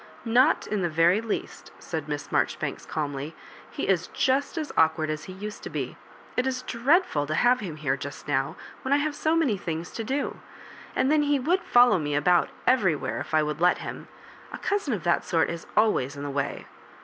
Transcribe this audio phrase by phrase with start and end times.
[0.25, 3.35] "Not in the very least," said Miss Marjori banks, calmly;"
[3.69, 5.95] he is just as awkward as he used to be.
[6.35, 9.91] It is dreadful to have him here just now, when I have so many things
[9.91, 10.39] to do—
[10.95, 14.07] and then he would follow me about everywhere if I would let him.
[14.51, 16.65] A cousin of that sort is always in the way."